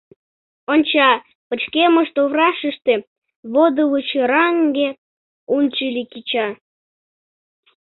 [0.71, 1.09] Онча,
[1.47, 2.93] пычкемыш туврашыште
[3.53, 4.89] водывычыраҥге
[5.55, 6.47] унчыли кеча.